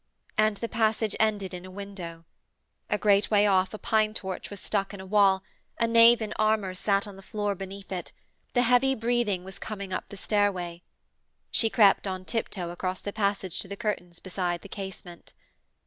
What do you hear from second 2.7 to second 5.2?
A great way off, a pine torch was stuck in a